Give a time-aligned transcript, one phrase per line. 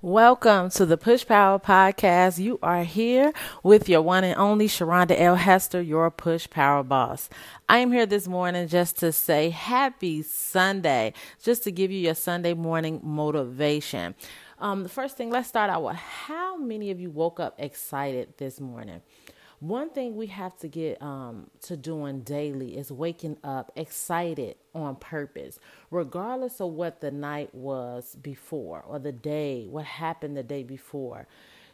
[0.00, 2.38] Welcome to the Push Power Podcast.
[2.38, 3.32] You are here
[3.64, 5.34] with your one and only Sharonda L.
[5.34, 7.28] Hester, your Push Power boss.
[7.68, 12.14] I am here this morning just to say happy Sunday, just to give you your
[12.14, 14.14] Sunday morning motivation.
[14.60, 18.34] Um, the first thing, let's start out with how many of you woke up excited
[18.36, 19.02] this morning?
[19.60, 24.96] One thing we have to get um, to doing daily is waking up excited on
[24.96, 25.58] purpose,
[25.90, 31.26] regardless of what the night was before or the day, what happened the day before.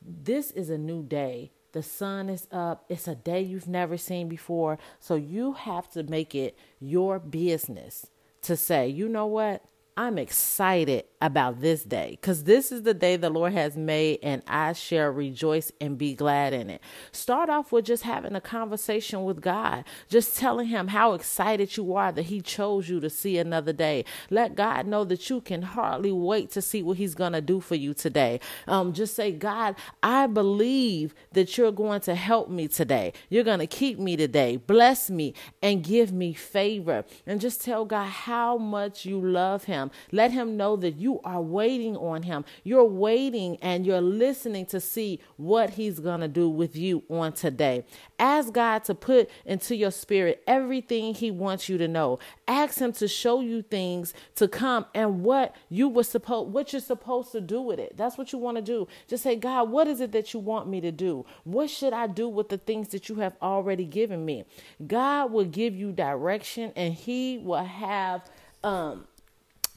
[0.00, 1.50] This is a new day.
[1.72, 2.86] The sun is up.
[2.88, 4.78] It's a day you've never seen before.
[4.98, 8.06] So you have to make it your business
[8.42, 9.62] to say, you know what?
[9.98, 14.42] I'm excited about this day because this is the day the Lord has made, and
[14.46, 16.80] I shall rejoice and be glad in it.
[17.12, 21.94] Start off with just having a conversation with God, just telling Him how excited you
[21.94, 24.04] are that He chose you to see another day.
[24.30, 27.60] Let God know that you can hardly wait to see what He's going to do
[27.60, 28.40] for you today.
[28.66, 33.12] Um, just say, God, I believe that you're going to help me today.
[33.28, 34.56] You're going to keep me today.
[34.56, 37.04] Bless me and give me favor.
[37.24, 39.90] And just tell God how much you love Him him.
[40.10, 42.44] Let him know that you are waiting on him.
[42.64, 47.32] You're waiting and you're listening to see what he's going to do with you on
[47.32, 47.84] today.
[48.18, 52.18] Ask God to put into your spirit everything he wants you to know.
[52.48, 56.80] Ask him to show you things to come and what you were supposed what you're
[56.80, 57.96] supposed to do with it.
[57.96, 58.88] That's what you want to do.
[59.08, 61.24] Just say, God, what is it that you want me to do?
[61.44, 64.44] What should I do with the things that you have already given me?
[64.86, 68.28] God will give you direction and he will have
[68.64, 69.06] um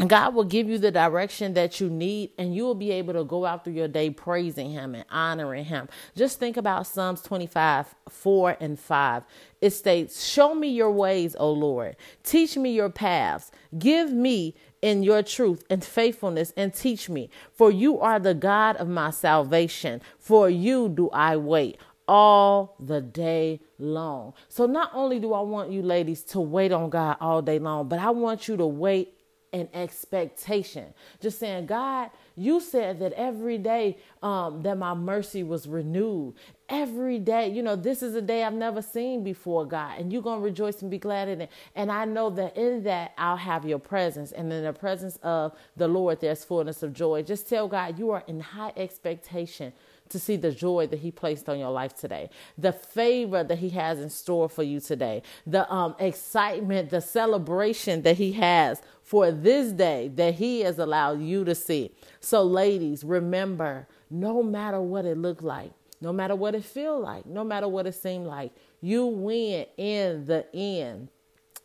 [0.07, 3.25] God will give you the direction that you need, and you will be able to
[3.25, 5.89] go out through your day praising Him and honoring Him.
[6.15, 9.23] Just think about Psalms 25 4 and 5.
[9.59, 11.97] It states, Show me your ways, O Lord.
[12.23, 13.51] Teach me your paths.
[13.77, 17.29] Give me in your truth and faithfulness and teach me.
[17.53, 20.01] For you are the God of my salvation.
[20.17, 21.77] For you do I wait
[22.07, 24.33] all the day long.
[24.47, 27.87] So, not only do I want you ladies to wait on God all day long,
[27.87, 29.13] but I want you to wait
[29.53, 30.93] an expectation.
[31.19, 36.35] Just saying, God, you said that every day um, that my mercy was renewed.
[36.69, 40.21] Every day, you know, this is a day I've never seen before, God, and you're
[40.21, 41.49] going to rejoice and be glad in it.
[41.75, 44.31] And I know that in that I'll have your presence.
[44.31, 47.23] And in the presence of the Lord, there's fullness of joy.
[47.23, 49.73] Just tell God you are in high expectation
[50.09, 53.69] to see the joy that he placed on your life today, the favor that he
[53.69, 59.31] has in store for you today, the um, excitement, the celebration that he has for
[59.31, 61.91] this day that he has allowed you to see.
[62.19, 65.71] So, ladies, remember, no matter what it looked like,
[66.01, 70.25] no matter what it feel like, no matter what it seemed like, you win in
[70.25, 71.09] the end.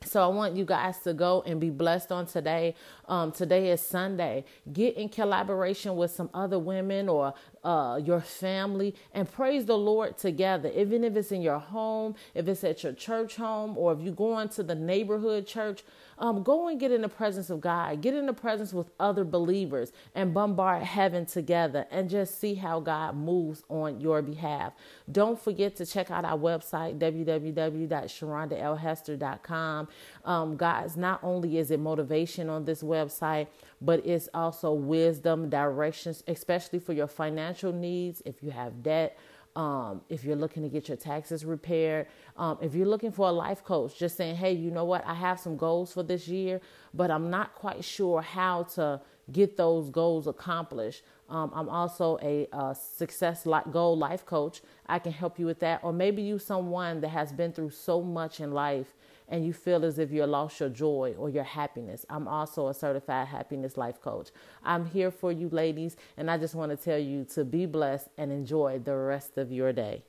[0.04, 2.74] So I want you guys to go and be blessed on today.
[3.08, 4.44] Um, today is Sunday.
[4.72, 10.18] Get in collaboration with some other women or uh, your family and praise the Lord
[10.18, 10.70] together.
[10.74, 14.12] Even if it's in your home, if it's at your church home, or if you
[14.12, 15.82] go into the neighborhood church,
[16.18, 18.00] um, go and get in the presence of God.
[18.00, 22.80] Get in the presence with other believers and bombard heaven together and just see how
[22.80, 24.72] God moves on your behalf.
[25.10, 29.88] Don't forget to check out our website, www.sharondalhester.com.
[30.24, 33.48] Um, guys, not only is it motivation on this website,
[33.80, 38.22] but it's also wisdom, directions, especially for your financial needs.
[38.24, 39.18] If you have debt,
[39.56, 43.32] um, if you're looking to get your taxes repaired, um, if you're looking for a
[43.32, 46.60] life coach, just saying, hey, you know what, I have some goals for this year,
[46.92, 49.00] but I'm not quite sure how to
[49.30, 51.02] get those goals accomplished.
[51.34, 54.62] Um, I'm also a, a success goal life coach.
[54.86, 55.80] I can help you with that.
[55.82, 58.94] Or maybe you someone that has been through so much in life
[59.28, 62.06] and you feel as if you lost your joy or your happiness.
[62.08, 64.28] I'm also a certified happiness life coach.
[64.62, 68.10] I'm here for you, ladies, and I just want to tell you to be blessed
[68.16, 70.04] and enjoy the rest of your day.